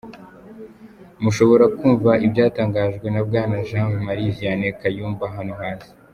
[1.23, 5.89] Mushobora kumva ibyatangajwe na Bwana Jean Marie Vianney Kayumba hano hasi: